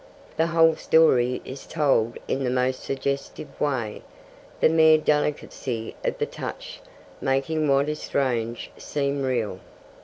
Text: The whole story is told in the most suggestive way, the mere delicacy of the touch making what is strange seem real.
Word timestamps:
The 0.35 0.47
whole 0.47 0.75
story 0.77 1.41
is 1.45 1.67
told 1.67 2.17
in 2.27 2.43
the 2.43 2.49
most 2.49 2.81
suggestive 2.81 3.61
way, 3.61 4.01
the 4.59 4.67
mere 4.67 4.97
delicacy 4.97 5.95
of 6.03 6.17
the 6.17 6.25
touch 6.25 6.81
making 7.21 7.67
what 7.67 7.87
is 7.87 7.99
strange 8.01 8.71
seem 8.79 9.21
real. 9.21 9.59